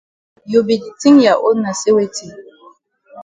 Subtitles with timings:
[0.51, 2.27] You be di tink ya own na say weti?